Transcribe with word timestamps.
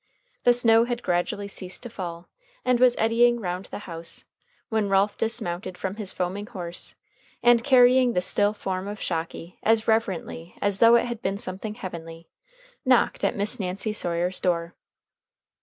The 0.45 0.53
snow 0.53 0.85
had 0.85 1.03
gradually 1.03 1.47
ceased 1.47 1.83
to 1.83 1.89
fall, 1.91 2.27
and 2.65 2.79
was 2.79 2.95
eddying 2.97 3.39
round 3.39 3.65
the 3.65 3.77
house, 3.85 4.25
when 4.69 4.89
Ralph 4.89 5.15
dismounted 5.15 5.77
from 5.77 5.97
his 5.97 6.11
foaming 6.11 6.47
horse, 6.47 6.95
and, 7.43 7.63
carrying 7.63 8.13
the 8.13 8.21
still 8.21 8.53
form 8.53 8.87
of 8.87 8.99
Shocky 8.99 9.59
as 9.61 9.87
reverently 9.87 10.55
as 10.59 10.79
though 10.79 10.95
it 10.95 11.05
had 11.05 11.21
been 11.21 11.37
something 11.37 11.75
heavenly, 11.75 12.27
knocked 12.83 13.23
at 13.23 13.35
Miss 13.35 13.59
Nancy 13.59 13.93
Sawyer's 13.93 14.39
door. 14.41 14.73